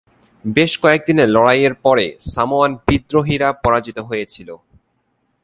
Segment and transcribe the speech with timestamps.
[0.45, 4.49] বেশ কয়েক দিনের লড়াইয়ের পরে সামোয়ান বিদ্রোহীরা পরাজিত হয়েছিল।